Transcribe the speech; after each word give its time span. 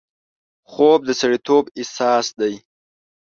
خوب 0.71 0.99
د 1.05 1.09
سړیتوب 1.21 1.63
اساس 1.81 2.25
دی 2.39 2.53